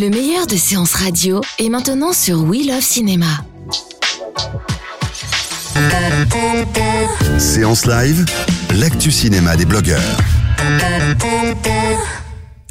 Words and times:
Le 0.00 0.08
meilleur 0.08 0.46
de 0.46 0.56
séances 0.56 0.94
radio 0.94 1.42
est 1.58 1.68
maintenant 1.68 2.14
sur 2.14 2.42
We 2.44 2.66
Love 2.66 2.80
Cinéma. 2.80 3.26
Séance 7.38 7.84
live, 7.84 8.24
l'actu 8.80 9.10
cinéma 9.10 9.58
des 9.58 9.66
blogueurs. 9.66 10.00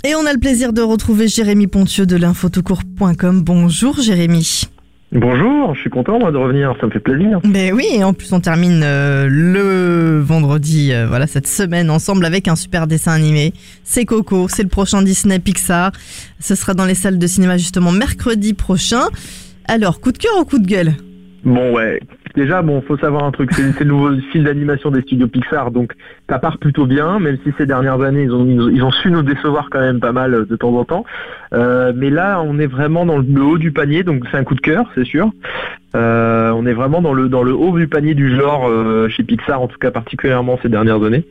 Et 0.03 0.15
on 0.15 0.25
a 0.25 0.33
le 0.33 0.39
plaisir 0.39 0.73
de 0.73 0.81
retrouver 0.81 1.27
Jérémy 1.27 1.67
Pontieux 1.67 2.07
de 2.07 2.15
l'infotocourt.com. 2.15 3.43
Bonjour 3.43 4.02
Jérémy. 4.02 4.63
Bonjour, 5.11 5.73
je 5.73 5.81
suis 5.81 5.89
content 5.89 6.19
moi, 6.19 6.31
de 6.31 6.37
revenir, 6.37 6.75
ça 6.79 6.85
me 6.85 6.91
fait 6.91 6.99
plaisir. 6.99 7.39
Ben 7.43 7.73
oui, 7.73 7.85
et 7.95 8.03
en 8.03 8.13
plus 8.13 8.31
on 8.31 8.39
termine 8.39 8.81
euh, 8.83 9.27
le 9.27 10.19
vendredi, 10.19 10.93
euh, 10.93 11.07
voilà 11.07 11.25
cette 11.25 11.47
semaine 11.47 11.89
ensemble 11.89 12.25
avec 12.25 12.47
un 12.47 12.55
super 12.55 12.85
dessin 12.85 13.13
animé. 13.13 13.53
C'est 13.83 14.05
Coco, 14.05 14.47
c'est 14.47 14.61
le 14.61 14.69
prochain 14.69 15.01
Disney 15.01 15.39
Pixar. 15.39 15.93
Ce 16.39 16.53
sera 16.53 16.75
dans 16.75 16.85
les 16.85 16.93
salles 16.93 17.17
de 17.17 17.25
cinéma 17.25 17.57
justement 17.57 17.91
mercredi 17.91 18.53
prochain. 18.53 19.07
Alors, 19.66 19.99
coup 19.99 20.11
de 20.11 20.19
cœur 20.19 20.33
ou 20.39 20.45
coup 20.45 20.59
de 20.59 20.67
gueule? 20.67 20.93
Bon 21.44 21.73
ouais, 21.73 21.99
déjà 22.39 22.61
bon, 22.61 22.81
faut 22.81 22.97
savoir 22.97 23.25
un 23.25 23.31
truc, 23.31 23.51
c'est 23.51 23.81
le 23.81 23.85
nouveau 23.85 24.15
film 24.31 24.45
d'animation 24.45 24.91
des 24.91 25.01
studios 25.01 25.27
Pixar, 25.27 25.71
donc 25.71 25.93
ça 26.29 26.39
part 26.39 26.57
plutôt 26.57 26.85
bien, 26.85 27.19
même 27.19 27.37
si 27.43 27.51
ces 27.57 27.65
dernières 27.65 28.01
années 28.01 28.23
ils 28.23 28.31
ont, 28.83 28.91
su 28.91 29.11
nous 29.11 29.23
décevoir 29.23 29.69
quand 29.69 29.81
même 29.81 29.99
pas 29.99 30.13
mal 30.13 30.33
euh, 30.33 30.45
de 30.45 30.55
temps 30.55 30.73
en 30.75 30.85
temps. 30.85 31.05
Euh, 31.53 31.91
mais 31.95 32.09
là, 32.09 32.41
on 32.41 32.57
est 32.57 32.67
vraiment 32.67 33.05
dans 33.05 33.17
le 33.17 33.41
haut 33.43 33.57
du 33.57 33.71
panier, 33.71 34.03
donc 34.03 34.23
c'est 34.31 34.37
un 34.37 34.45
coup 34.45 34.55
de 34.55 34.61
cœur, 34.61 34.89
c'est 34.95 35.03
sûr. 35.03 35.29
Euh, 35.95 36.51
on 36.51 36.65
est 36.65 36.73
vraiment 36.73 37.01
dans 37.01 37.13
le 37.13 37.27
dans 37.27 37.43
le 37.43 37.53
haut 37.53 37.77
du 37.77 37.87
panier 37.87 38.13
du 38.13 38.33
genre 38.35 38.69
chez 39.09 39.23
Pixar, 39.23 39.61
en 39.61 39.67
tout 39.67 39.77
cas 39.77 39.91
particulièrement 39.91 40.57
ces 40.61 40.69
dernières 40.69 41.03
années. 41.03 41.25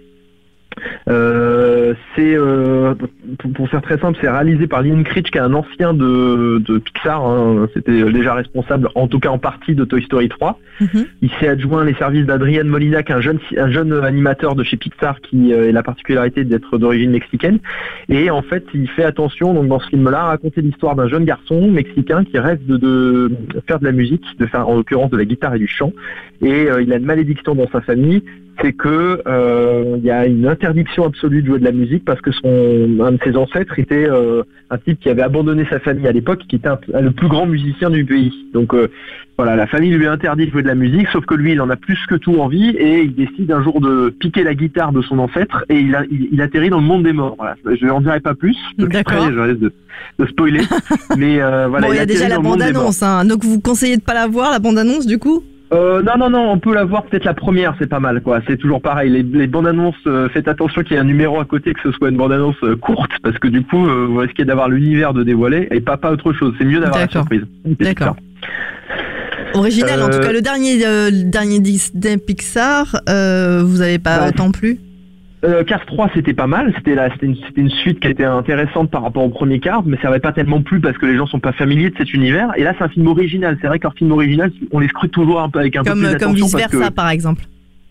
Euh, 1.08 1.94
c'est 2.14 2.34
euh, 2.36 2.94
pour, 3.38 3.52
pour 3.52 3.68
faire 3.68 3.82
très 3.82 3.98
simple, 3.98 4.18
c'est 4.20 4.30
réalisé 4.30 4.66
par 4.66 4.82
Lynn 4.82 5.04
Critch, 5.04 5.30
qui 5.30 5.38
est 5.38 5.40
un 5.40 5.54
ancien 5.54 5.94
de, 5.94 6.58
de 6.58 6.78
Pixar. 6.78 7.24
hein. 7.24 7.68
C'était 7.74 8.04
déjà 8.12 8.34
responsable, 8.34 8.88
en 8.94 9.08
tout 9.08 9.20
cas 9.20 9.30
en 9.30 9.38
partie, 9.38 9.74
de 9.74 9.84
Toy 9.84 10.02
Story 10.02 10.28
3. 10.28 10.58
Mhm. 10.80 11.06
Il 11.22 11.30
s'est 11.40 11.48
adjoint 11.48 11.84
les 11.84 11.94
services 11.94 12.26
d'Adrian 12.26 12.64
Molina, 12.64 13.02
qui 13.02 13.12
est 13.12 13.14
un 13.14 13.20
jeune, 13.20 13.38
un 13.56 13.70
jeune 13.70 13.92
animateur 13.92 14.54
de 14.54 14.62
chez 14.62 14.76
Pixar 14.76 15.20
qui 15.20 15.52
euh, 15.52 15.68
a 15.68 15.72
la 15.72 15.82
particularité 15.82 16.44
d'être 16.44 16.78
d'origine 16.78 17.10
mexicaine. 17.10 17.58
Et 18.08 18.30
en 18.30 18.42
fait, 18.42 18.64
il 18.74 18.88
fait 18.88 19.04
attention, 19.04 19.54
donc 19.54 19.68
dans 19.68 19.80
ce 19.80 19.88
film-là, 19.88 20.20
à 20.20 20.26
raconter 20.28 20.60
l'histoire 20.60 20.94
d'un 20.94 21.08
jeune 21.08 21.24
garçon 21.24 21.68
mexicain 21.70 22.24
qui 22.24 22.38
rêve 22.38 22.64
de, 22.66 22.76
de 22.76 23.30
faire 23.66 23.78
de 23.78 23.84
la 23.84 23.92
musique, 23.92 24.24
de 24.38 24.46
faire 24.46 24.68
en 24.68 24.76
l'occurrence 24.76 25.10
de 25.10 25.16
la 25.16 25.24
guitare 25.24 25.54
et 25.54 25.58
du 25.58 25.66
chant. 25.68 25.92
Et 26.42 26.70
euh, 26.70 26.82
il 26.82 26.92
a 26.92 26.96
une 26.96 27.04
malédiction 27.04 27.54
dans 27.54 27.68
sa 27.70 27.80
famille, 27.80 28.22
c'est 28.60 28.72
que 28.72 29.22
euh, 29.26 29.94
il 29.98 30.04
y 30.04 30.10
a 30.10 30.26
une 30.26 30.46
interdiction 30.46 31.04
absolue 31.06 31.42
de 31.42 31.46
jouer 31.46 31.58
de 31.60 31.64
la 31.64 31.72
musique 31.72 32.04
parce 32.04 32.20
que 32.20 32.32
son 32.32 32.98
un 33.00 33.12
de 33.12 33.18
ses 33.22 33.36
ancêtres 33.36 33.78
était 33.78 34.08
euh, 34.08 34.42
un 34.70 34.78
type 34.78 34.98
qui 35.00 35.08
avait 35.08 35.22
abandonné 35.22 35.64
sa 35.70 35.78
famille 35.78 36.06
à 36.08 36.12
l'époque, 36.12 36.40
qui 36.48 36.56
était 36.56 36.68
un- 36.68 36.78
le 37.00 37.10
plus 37.12 37.28
grand 37.28 37.46
musicien 37.46 37.90
du 37.90 38.04
pays. 38.04 38.32
Donc 38.52 38.74
euh, 38.74 38.88
voilà, 39.36 39.54
la 39.54 39.68
famille 39.68 39.91
lui 39.92 40.06
a 40.06 40.12
interdit 40.12 40.47
de 40.47 40.50
jouer 40.50 40.62
de 40.62 40.66
la 40.66 40.74
musique, 40.74 41.06
sauf 41.12 41.24
que 41.24 41.34
lui, 41.34 41.52
il 41.52 41.60
en 41.60 41.70
a 41.70 41.76
plus 41.76 41.98
que 42.08 42.16
tout 42.16 42.41
envie 42.41 42.70
et 42.70 43.02
il 43.02 43.14
décide 43.14 43.52
un 43.52 43.62
jour 43.62 43.80
de 43.80 44.10
piquer 44.10 44.42
la 44.42 44.54
guitare 44.54 44.91
de 44.92 45.00
son 45.02 45.18
ancêtre 45.20 45.64
et 45.68 45.78
il, 45.78 45.94
a, 45.94 46.02
il, 46.10 46.28
il 46.32 46.41
atterrit 46.42 46.70
dans 46.70 46.80
le 46.80 46.86
monde 46.86 47.04
des 47.04 47.12
morts. 47.12 47.36
Voilà, 47.38 47.54
je 47.64 47.86
n'en 47.86 48.00
dirai 48.00 48.18
pas 48.18 48.34
plus. 48.34 48.56
D'accord. 48.78 49.30
Je 49.30 49.38
risque 49.38 49.60
de, 49.60 49.72
de 50.18 50.26
spoiler, 50.26 50.62
mais 51.16 51.41
euh, 51.41 51.68
voilà. 51.68 51.86
Bon, 51.86 51.92
il 51.92 51.97
y 51.97 52.00
a 52.00 52.06
déjà 52.06 52.26
la 52.28 52.41
morts. 52.41 52.52
bande-annonce, 52.56 53.02
hein. 53.04 53.24
donc 53.24 53.44
vous 53.44 53.60
conseillez 53.60 53.97
de 53.97 54.02
pas 54.02 54.14
la 54.14 54.26
voir, 54.26 54.50
la 54.50 54.58
bande-annonce 54.58 55.06
du 55.06 55.18
coup? 55.18 55.44
Euh, 55.72 56.02
non, 56.02 56.16
non, 56.18 56.30
non, 56.30 56.50
on 56.50 56.58
peut 56.58 56.72
la 56.72 56.84
voir 56.84 57.04
peut-être 57.04 57.24
la 57.24 57.34
première, 57.34 57.74
c'est 57.78 57.88
pas 57.88 58.00
mal, 58.00 58.22
quoi. 58.22 58.40
C'est 58.46 58.56
toujours 58.56 58.80
pareil. 58.80 59.10
Les, 59.10 59.22
les 59.22 59.46
bandes 59.46 59.66
annonces, 59.66 59.94
euh, 60.06 60.28
faites 60.30 60.48
attention 60.48 60.82
qu'il 60.82 60.92
y 60.92 60.96
ait 60.96 61.00
un 61.00 61.04
numéro 61.04 61.40
à 61.40 61.44
côté, 61.44 61.74
que 61.74 61.80
ce 61.82 61.92
soit 61.92 62.08
une 62.08 62.16
bande 62.16 62.32
annonce 62.32 62.56
euh, 62.62 62.74
courte, 62.76 63.10
parce 63.22 63.38
que 63.38 63.48
du 63.48 63.62
coup, 63.62 63.86
euh, 63.86 64.06
vous 64.08 64.16
risquez 64.16 64.44
d'avoir 64.46 64.68
l'univers 64.68 65.12
de 65.12 65.22
dévoiler 65.22 65.68
et 65.70 65.80
pas 65.80 65.98
pas 65.98 66.10
autre 66.10 66.32
chose. 66.32 66.54
C'est 66.58 66.64
mieux 66.64 66.80
d'avoir 66.80 67.00
la 67.00 67.08
surprise. 67.08 67.42
D'accord. 67.64 68.16
Original, 69.54 70.02
en 70.02 70.08
tout 70.08 70.20
cas, 70.20 70.32
le 70.32 70.40
dernier, 70.40 70.86
euh, 70.86 71.10
dernier 71.12 71.60
Disney 71.60 72.16
Pixar, 72.18 73.00
euh, 73.08 73.62
vous 73.64 73.80
avez 73.82 73.98
pas 73.98 74.18
Bah, 74.20 74.28
autant 74.28 74.50
plu 74.50 74.78
Euh, 75.44 75.62
Cars 75.65 75.87
3, 75.87 76.10
c'était 76.15 76.34
pas 76.34 76.47
mal. 76.49 76.72
C'était 76.76 76.94
la- 76.97 77.10
c'était 77.12 77.26
une, 77.26 77.37
c'était 77.37 77.60
une 77.60 77.71
suite 77.71 78.00
qui 78.00 78.09
était 78.09 78.25
intéressante 78.25 78.91
par 78.91 79.03
rapport 79.03 79.22
au 79.25 79.28
premier 79.28 79.60
Cars, 79.60 79.82
mais 79.87 79.97
ça 80.03 80.09
n'avait 80.09 80.19
pas 80.21 80.32
tellement 80.32 80.62
plu 80.62 80.81
parce 80.81 80.99
que 80.99 81.06
les 81.06 81.16
gens 81.16 81.26
sont 81.26 81.38
pas 81.38 81.53
familiers 81.53 81.91
de 81.91 81.97
cet 81.97 82.12
univers. 82.12 82.50
Et 82.56 82.65
là, 82.65 82.75
c'est 82.76 82.84
un 82.84 82.88
film 82.88 83.06
original. 83.06 83.56
C'est 83.60 83.69
vrai 83.69 83.78
qu'un 83.78 83.93
film 83.93 84.10
original, 84.10 84.50
on 84.72 84.81
les 84.81 84.88
scrute 84.88 85.12
toujours 85.12 85.41
un 85.41 85.48
peu 85.48 85.60
avec 85.60 85.77
un 85.77 85.82
Comme, 85.84 86.00
peu 86.00 86.06
plus 86.06 86.15
euh, 86.16 86.19
comme 86.19 86.34
vice 86.34 86.53
que- 86.53 86.56
versa, 86.59 86.91
par 86.91 87.10
exemple. 87.10 87.43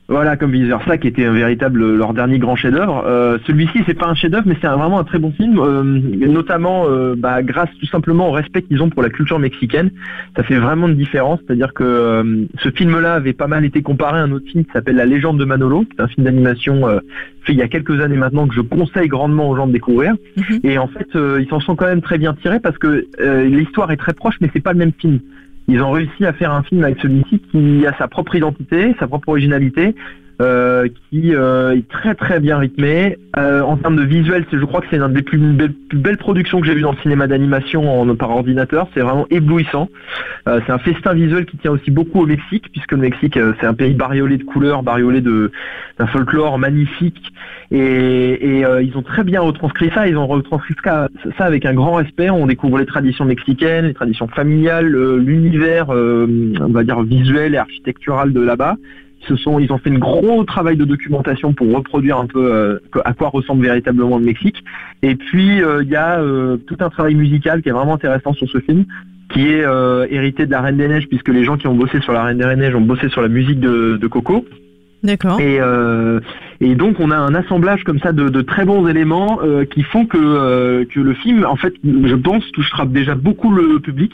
Voilà, 0.10 0.38
comme 0.38 0.52
versa, 0.52 0.98
qui 0.98 1.08
était 1.08 1.26
un 1.26 1.34
véritable 1.34 1.96
leur 1.96 2.14
dernier 2.14 2.40
grand 2.40 2.56
chef-d'œuvre. 2.56 3.04
Euh, 3.06 3.38
Celui-ci, 3.46 3.84
c'est 3.86 3.94
pas 3.94 4.08
un 4.08 4.16
chef-d'œuvre, 4.16 4.46
mais 4.48 4.56
c'est 4.62 4.68
vraiment 4.68 5.00
un 5.00 5.04
très 5.04 5.20
bon 5.20 5.32
film, 5.32 5.60
euh, 5.60 5.84
notamment 5.84 6.86
euh, 6.88 7.16
bah, 7.18 7.44
grâce 7.44 7.70
tout 7.80 7.88
simplement 7.88 8.30
au 8.30 8.32
respect 8.32 8.62
qu'ils 8.62 8.82
ont 8.82 8.90
pour 8.90 9.04
la 9.04 9.10
culture 9.10 9.38
mexicaine. 9.38 9.92
Ça 10.38 10.44
fait 10.44 10.58
vraiment 10.58 10.88
une 10.88 10.96
différence, 10.96 11.40
c'est-à-dire 11.46 11.74
que 11.74 11.84
euh, 11.84 12.46
ce 12.60 12.70
film-là 12.70 13.16
avait 13.16 13.34
pas 13.34 13.48
mal 13.48 13.66
été 13.66 13.82
comparé 13.82 14.20
à 14.20 14.24
un 14.24 14.32
autre 14.32 14.46
film 14.50 14.64
qui 14.64 14.72
s'appelle 14.72 14.96
La 14.96 15.06
Légende 15.06 15.40
de 15.40 15.46
Manolo, 15.46 15.84
qui 15.84 15.98
est 15.98 16.02
un 16.02 16.08
film 16.08 16.26
d'animation 16.26 16.88
euh, 16.88 17.00
fait 17.48 17.54
il 17.54 17.60
y 17.60 17.64
a 17.64 17.68
quelques 17.68 18.00
années 18.02 18.18
maintenant 18.18 18.48
que 18.48 18.54
je 18.54 18.62
conseille 18.62 19.08
grandement 19.08 19.50
aux 19.50 19.56
gens 19.56 19.68
de 19.68 19.72
découvrir. 19.72 20.16
Mhm. 20.36 20.60
Et 20.64 20.78
en 20.78 20.88
fait, 20.88 21.16
euh, 21.16 21.42
ils 21.42 21.50
s'en 21.50 21.60
sont 21.60 21.76
quand 21.76 21.88
même 21.88 22.02
très 22.02 22.18
bien 22.18 22.34
tirés 22.34 22.60
parce 22.60 22.78
que 22.78 23.08
euh, 23.20 23.46
l'histoire 23.46 23.92
est 23.92 23.98
très 23.98 24.14
proche, 24.14 24.36
mais 24.42 24.50
c'est 24.54 24.62
pas 24.62 24.74
le 24.74 24.80
même 24.80 24.92
film. 25.00 25.20
Ils 25.68 25.82
ont 25.82 25.92
réussi 25.92 26.26
à 26.26 26.34
faire 26.34 26.52
un 26.52 26.64
film 26.64 26.84
avec 26.84 27.00
celui-ci 27.02 27.40
qui 27.52 27.86
a 27.86 27.98
sa 27.98 28.08
propre 28.08 28.36
identité, 28.36 28.96
sa 29.00 29.08
propre 29.08 29.30
originalité, 29.30 29.96
euh, 30.40 30.88
qui 31.10 31.34
euh, 31.34 31.76
est 31.76 31.88
très 31.90 32.14
très 32.14 32.40
bien 32.40 32.60
rythmé. 32.60 33.18
Euh, 33.38 33.62
en 33.62 33.76
termes 33.76 33.96
de 33.96 34.04
visuel, 34.04 34.46
je 34.52 34.66
crois 34.66 34.82
que 34.82 34.88
c'est 34.92 34.98
l'une 34.98 35.12
des 35.12 35.24
plus 35.24 35.40
belles, 35.40 36.18
productions 36.18 36.62
que 36.62 36.68
j'ai 36.68 36.76
vues 36.76 36.82
dans 36.82 36.92
le 36.92 36.98
cinéma 36.98 37.26
d'animation 37.26 38.16
par 38.16 38.30
ordinateur. 38.30 38.88
C'est 38.94 39.00
vraiment 39.00 39.26
éblouissant. 39.32 39.90
C'est 40.46 40.70
un 40.70 40.78
festin 40.78 41.14
visuel 41.14 41.46
qui 41.46 41.58
tient 41.58 41.72
aussi 41.72 41.90
beaucoup 41.90 42.22
au 42.22 42.26
Mexique, 42.26 42.66
puisque 42.72 42.92
le 42.92 43.00
Mexique 43.00 43.40
c'est 43.60 43.66
un 43.66 43.74
pays 43.74 43.94
bariolé 43.94 44.38
de 44.38 44.44
couleurs, 44.44 44.84
bariolé 44.84 45.22
d'un 45.22 46.08
folklore 46.08 46.60
magnifique. 46.60 47.22
Et, 47.72 48.62
ils 48.62 48.94
ont 48.96 49.02
très 49.02 49.24
bien 49.24 49.42
retranscrit 49.42 49.90
ça. 49.94 50.08
Ils 50.08 50.18
ont 50.18 50.28
retranscrit 50.28 50.76
ça, 50.84 51.10
ça 51.38 51.46
avec 51.46 51.66
un 51.66 51.74
grand 51.74 51.96
respect. 51.96 52.30
On 52.30 52.46
découvre 52.46 52.78
les 52.78 52.86
traditions 52.86 53.26
mexicaines, 53.26 53.86
les 53.86 53.94
traditions 53.94 54.28
familiales, 54.28 54.88
l'univers, 55.18 55.90
on 55.90 56.72
va 56.72 56.84
dire 56.84 57.02
visuel 57.02 57.56
et 57.56 57.58
architectural 57.58 58.34
de 58.34 58.42
là-bas. 58.42 58.76
Ils 59.22 59.28
se 59.28 59.36
sont, 59.36 59.60
ils 59.60 59.72
ont 59.72 59.78
fait 59.78 59.90
un 59.90 59.98
gros 59.98 60.44
travail 60.44 60.78
de 60.78 60.86
documentation 60.86 61.54
pour 61.54 61.74
reproduire 61.74 62.18
un 62.18 62.28
peu 62.28 62.54
euh, 62.54 62.80
à 63.04 63.14
quoi 63.14 63.30
ressemble 63.30 63.64
véritablement 63.64 64.18
le 64.18 64.26
Mexique. 64.26 64.64
Et 65.02 65.16
puis 65.16 65.62
euh, 65.62 65.84
il 65.84 65.90
y 65.90 65.96
a 65.96 66.20
euh, 66.20 66.58
tout 66.58 66.78
un 66.80 66.90
travail 66.90 67.16
musical 67.16 67.62
qui 67.62 67.70
est 67.70 67.74
vraiment 67.74 67.96
intéressant 67.96 68.34
sur 68.34 68.50
ce 68.50 68.60
film, 68.60 68.86
qui 69.34 69.48
est 69.48 69.66
hérité 70.10 70.46
de 70.46 70.52
la 70.52 70.62
Reine 70.62 70.78
des 70.78 70.88
Neiges, 70.88 71.08
puisque 71.08 71.30
les 71.30 71.44
gens 71.44 71.58
qui 71.58 71.68
ont 71.68 71.76
bossé 71.76 72.00
sur 72.02 72.14
la 72.14 72.24
Reine 72.24 72.38
des 72.38 72.56
Neiges 72.56 72.76
ont 72.76 72.82
bossé 72.82 73.10
sur 73.10 73.22
la 73.22 73.28
musique 73.28 73.60
de, 73.60 73.98
de 73.98 74.08
Coco. 74.08 74.46
D'accord. 75.04 75.40
Et, 75.40 75.60
euh, 75.60 76.20
et 76.60 76.76
donc 76.76 77.00
on 77.00 77.12
a 77.12 77.18
un 77.18 77.36
assemblage 77.36 77.84
comme 77.84 78.00
ça 78.00 78.12
de, 78.12 78.30
de 78.30 78.42
très 78.42 78.66
bons 78.66 78.88
éléments 78.88 79.40
euh, 79.44 79.66
qui 79.66 79.84
font 79.84 80.06
que, 80.06 80.18
euh, 80.18 80.86
que 80.86 81.00
le 81.00 81.14
film, 81.14 81.46
en 81.46 81.56
fait, 81.56 81.74
je 81.84 82.16
pense, 82.16 82.44
touchera 82.52 82.86
déjà 82.86 83.16
beaucoup 83.16 83.52
le 83.52 83.80
public. 83.80 84.12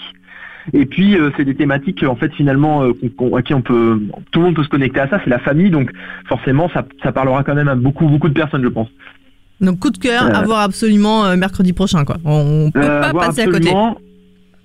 Et 0.72 0.86
puis 0.86 1.18
euh, 1.18 1.32
c'est 1.36 1.44
des 1.46 1.56
thématiques 1.56 2.04
en 2.04 2.16
fait 2.16 2.32
finalement 2.34 2.84
euh, 2.84 3.36
à 3.38 3.42
qui 3.42 3.54
on 3.54 3.62
peut, 3.62 4.00
tout 4.32 4.40
le 4.40 4.46
monde 4.46 4.56
peut 4.56 4.64
se 4.64 4.70
connecter 4.70 5.02
à 5.02 5.10
ça, 5.10 5.20
c'est 5.24 5.30
la 5.30 5.40
famille, 5.40 5.70
donc 5.70 5.92
forcément 6.28 6.70
ça, 6.74 6.86
ça 7.02 7.12
parlera 7.12 7.44
quand 7.44 7.56
même 7.56 7.68
à 7.68 7.76
beaucoup 7.76 8.08
beaucoup 8.08 8.30
de 8.30 8.34
personnes, 8.34 8.64
je 8.64 8.70
pense. 8.70 8.88
Donc 9.62 9.80
coup 9.80 9.90
de 9.92 9.98
cœur, 9.98 10.24
Euh, 10.26 10.34
à 10.34 10.42
voir 10.44 10.62
absolument 10.62 11.26
euh, 11.26 11.36
mercredi 11.36 11.74
prochain, 11.74 12.06
quoi. 12.06 12.18
On 12.26 12.72
peut 12.72 12.82
Euh, 12.82 13.02
pas 13.02 13.14
passer 13.14 13.42
à 13.42 13.46
côté. 13.48 13.72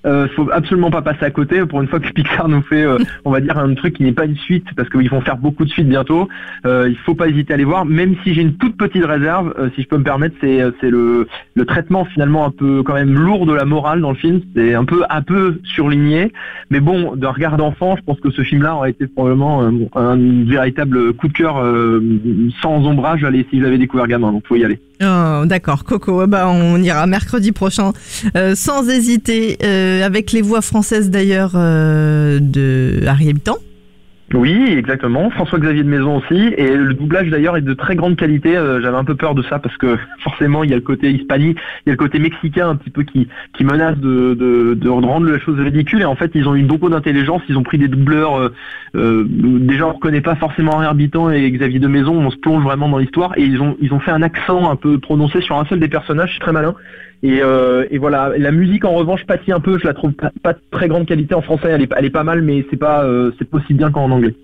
Euh, 0.09 0.27
faut 0.35 0.49
absolument 0.53 0.91
pas 0.91 1.03
passer 1.03 1.25
à 1.25 1.31
côté. 1.31 1.65
Pour 1.67 1.83
une 1.83 1.89
fois 1.89 2.01
que 2.01 2.11
Pixar 2.11 2.49
nous 2.49 2.63
fait, 2.63 2.83
euh, 2.83 2.99
on 3.25 3.31
va 3.31 3.41
dire 3.41 3.59
un 3.59 3.75
truc 3.75 3.95
qui 3.95 4.03
n'est 4.03 4.13
pas 4.13 4.25
une 4.25 4.37
suite, 4.37 4.67
parce 4.77 4.89
qu'ils 4.89 5.11
vont 5.11 5.21
faire 5.21 5.37
beaucoup 5.37 5.65
de 5.65 5.71
suites 5.71 5.89
bientôt. 5.89 6.29
Euh, 6.67 6.89
il 6.89 6.97
faut 6.97 7.15
pas 7.15 7.29
hésiter 7.29 7.55
à 7.55 7.57
les 7.57 7.65
voir, 7.65 7.85
même 7.85 8.17
si 8.25 8.35
j'ai 8.35 8.43
une 8.43 8.55
toute 8.55 8.77
petite 8.77 9.05
réserve, 9.05 9.55
euh, 9.59 9.69
si 9.75 9.83
je 9.83 9.89
peux 9.89 9.99
me 9.99 10.05
permettre, 10.05 10.35
c'est 10.41 10.61
c'est 10.81 10.91
le 10.91 11.29
le 11.55 11.65
traitement 11.65 12.05
finalement 12.07 12.47
un 12.47 12.51
peu 12.51 12.83
quand 12.83 12.95
même 12.95 13.15
lourd 13.15 13.47
de 13.47 13.53
la 13.53 13.65
morale 13.65 14.01
dans 14.01 14.11
le 14.11 14.17
film. 14.17 14.41
C'est 14.57 14.75
un 14.75 14.85
peu 14.85 15.03
un 15.11 15.23
peu 15.23 15.61
surligné, 15.65 16.33
mais 16.71 16.81
bon, 16.81 17.15
d'un 17.15 17.31
regard 17.31 17.57
d'enfant, 17.57 17.97
je 17.97 18.03
pense 18.03 18.21
que 18.21 18.31
ce 18.31 18.43
film-là 18.43 18.77
aurait 18.77 18.91
été 18.91 19.07
probablement 19.07 19.63
un, 19.63 19.75
un 19.95 20.45
véritable 20.45 21.13
coup 21.15 21.29
de 21.29 21.33
cœur 21.33 21.59
euh, 21.59 22.01
sans 22.63 22.87
ombrage. 22.87 23.25
Allez, 23.25 23.47
si 23.51 23.59
je 23.59 23.65
l'avais 23.65 23.79
découvert 23.79 24.07
gamin, 24.07 24.33
donc 24.33 24.47
faut 24.47 24.57
y 24.57 24.65
aller. 24.65 24.81
Oh, 25.01 25.45
D'accord, 25.47 25.85
Coco, 25.85 26.27
ben, 26.27 26.49
on 26.49 26.83
ira 26.83 27.07
mercredi 27.07 27.53
prochain 27.53 27.93
euh, 28.37 28.57
sans 28.57 28.89
hésiter, 28.89 29.57
euh, 29.99 30.07
avec 30.07 30.33
les 30.33 30.43
voix 30.43 30.61
françaises 30.61 31.11
d'ailleurs 31.11 31.53
euh, 31.55 32.39
de 32.41 33.01
Harry 33.07 33.29
Habitant. 33.31 33.57
Oui, 34.35 34.75
exactement. 34.77 35.31
François-Xavier 35.31 35.83
de 35.83 35.89
Maison 35.89 36.19
aussi. 36.19 36.53
Et 36.59 36.77
le 36.77 36.93
doublage 36.93 37.31
d'ailleurs 37.31 37.57
est 37.57 37.63
de 37.63 37.73
très 37.73 37.97
grande 37.97 38.17
qualité. 38.17 38.59
Euh, 38.59 38.79
J'avais 38.83 38.99
un 38.99 39.05
peu 39.05 39.15
peur 39.15 39.35
de 39.35 39.43
ça 39.45 39.59
parce 39.59 39.75
que 39.79 39.97
forcément 40.23 40.65
il 40.65 40.71
y 40.71 40.75
a 40.75 40.77
le 40.77 40.83
côté 40.83 41.11
hispanique, 41.11 41.57
il 41.87 41.89
y 41.89 41.91
a 41.91 41.93
le 41.93 41.97
côté 41.97 42.19
mexicain 42.19 42.69
un 42.69 42.77
petit 42.77 42.91
peu 42.91 43.05
qui, 43.05 43.27
qui 43.57 43.65
menace 43.65 43.97
de, 43.97 44.35
de, 44.35 44.75
de 44.75 44.89
rendre 44.91 45.31
la 45.31 45.39
chose 45.39 45.59
ridicule. 45.59 46.03
Et 46.03 46.05
en 46.05 46.15
fait 46.15 46.33
ils 46.35 46.47
ont 46.47 46.55
eu 46.55 46.63
beaucoup 46.63 46.91
d'intelligence. 46.91 47.41
Ils 47.49 47.57
ont 47.57 47.63
pris 47.63 47.79
des 47.79 47.89
doubleurs. 47.89 48.51
déjà 48.95 49.87
on 49.87 49.95
reconnaît 49.95 50.21
pas 50.21 50.37
forcément 50.37 50.73
Henri 50.73 50.87
Habitant 50.87 51.31
et 51.31 51.51
Xavier 51.51 51.79
de 51.79 51.89
Maison. 51.89 52.15
On 52.15 52.31
se 52.31 52.37
plonge 52.37 52.63
vraiment 52.63 52.91
dans 52.91 52.99
l'histoire. 52.99 53.33
Et 53.39 53.45
ils 53.45 53.63
ont, 53.63 53.79
ils 53.81 53.95
ont 53.95 54.01
fait 54.01 54.11
un 54.11 54.21
accent 54.21 54.71
un 54.71 54.77
peu 54.77 54.99
prononcé 54.99 55.41
sur 55.41 55.59
un 55.59 55.65
seul 55.65 55.81
des 55.81 55.89
personnages. 55.89 56.33
C'est 56.35 56.41
très 56.41 56.53
malin. 56.53 56.75
Et, 57.23 57.41
euh, 57.43 57.85
et 57.91 57.99
voilà, 57.99 58.33
la 58.39 58.53
musique 58.53 58.85
en 58.85 58.93
revanche 58.95 59.25
pâtit 59.27 59.51
un 59.53 59.61
peu. 59.61 59.79
Je 59.79 59.87
la 59.87 59.95
trouve 59.95 60.13
pas, 60.13 60.31
pas 60.43 60.53
de 60.53 60.61
très 60.71 60.87
grande 60.89 61.07
qualité 61.07 61.35
en 61.35 61.43
français. 61.43 61.69
Elle 61.71 61.83
est, 61.83 61.91
elle 61.97 62.05
est 62.05 62.11
pas 62.11 62.23
mal, 62.25 62.43
mais 62.43 62.65
c'est 62.71 62.77
pas, 62.77 63.05
euh, 63.05 63.33
c'est 63.39 63.45
pas 63.51 63.59
aussi 63.59 63.75
bien 63.75 63.91
qu'en 63.91 64.11
anglais. 64.11 64.35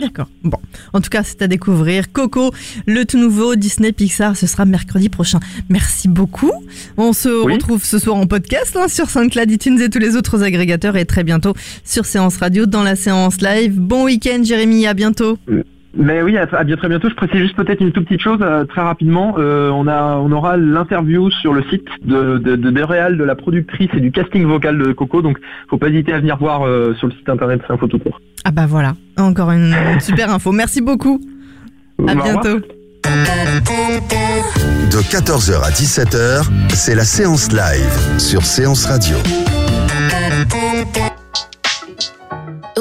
D'accord. 0.00 0.26
Bon, 0.44 0.58
en 0.92 1.00
tout 1.00 1.08
cas, 1.08 1.22
c'est 1.22 1.40
à 1.40 1.46
découvrir. 1.46 2.12
Coco, 2.12 2.50
le 2.86 3.04
tout 3.04 3.16
nouveau 3.18 3.54
Disney 3.56 3.90
Pixar, 3.92 4.36
ce 4.36 4.46
sera 4.46 4.66
mercredi 4.66 5.08
prochain. 5.08 5.38
Merci 5.70 6.08
beaucoup. 6.08 6.52
On 6.98 7.14
se 7.14 7.30
Oui. 7.46 7.54
retrouve 7.54 7.82
ce 7.82 7.98
soir 7.98 8.16
en 8.16 8.26
podcast 8.26 8.76
hein, 8.78 8.88
sur 8.88 9.08
SoundCloud, 9.08 9.50
iTunes 9.50 9.80
et 9.80 9.88
tous 9.88 9.98
les 9.98 10.14
autres 10.14 10.42
agrégateurs 10.42 10.96
et 10.98 11.06
très 11.06 11.24
bientôt 11.24 11.54
sur 11.84 12.04
Séance 12.04 12.36
Radio 12.36 12.66
dans 12.66 12.82
la 12.82 12.96
séance 12.96 13.40
live. 13.40 13.78
Bon 13.80 14.04
week-end, 14.04 14.42
Jérémy. 14.44 14.86
À 14.86 14.92
bientôt. 14.92 15.38
Mais 15.98 16.22
oui, 16.22 16.38
à, 16.38 16.46
à 16.52 16.64
bien 16.64 16.76
très 16.76 16.88
bientôt. 16.88 17.10
Je 17.10 17.14
précise 17.14 17.40
juste 17.40 17.56
peut-être 17.56 17.80
une 17.80 17.90
toute 17.90 18.04
petite 18.04 18.22
chose 18.22 18.38
euh, 18.40 18.64
très 18.64 18.80
rapidement. 18.80 19.34
Euh, 19.38 19.68
on 19.70 19.88
a, 19.88 20.16
on 20.16 20.30
aura 20.30 20.56
l'interview 20.56 21.28
sur 21.30 21.52
le 21.52 21.62
site 21.64 21.86
de 22.04 22.38
de, 22.38 22.54
de, 22.56 22.70
de 22.70 22.82
Réal, 22.82 23.18
de 23.18 23.24
la 23.24 23.34
productrice 23.34 23.90
et 23.94 24.00
du 24.00 24.12
casting 24.12 24.44
vocal 24.46 24.78
de 24.78 24.92
Coco. 24.92 25.22
Donc, 25.22 25.38
faut 25.68 25.76
pas 25.76 25.88
hésiter 25.88 26.12
à 26.12 26.20
venir 26.20 26.38
voir 26.38 26.62
euh, 26.62 26.94
sur 26.94 27.08
le 27.08 27.12
site 27.14 27.28
internet. 27.28 27.60
C'est 27.66 27.72
un 27.72 27.78
photo 27.78 27.98
court. 27.98 28.20
Ah 28.44 28.52
bah 28.52 28.66
voilà, 28.66 28.94
encore 29.18 29.50
une 29.50 29.74
super 30.00 30.30
info. 30.30 30.52
Merci 30.52 30.80
beaucoup. 30.80 31.20
À 32.06 32.14
bientôt. 32.14 32.60
De 34.90 35.02
14h 35.02 35.64
à 35.64 35.70
17h, 35.70 36.48
c'est 36.68 36.94
la 36.94 37.04
séance 37.04 37.50
live 37.52 38.18
sur 38.18 38.44
Séance 38.44 38.86
Radio. 38.86 39.16